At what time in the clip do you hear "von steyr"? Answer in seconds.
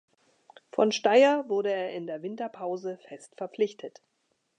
0.71-1.43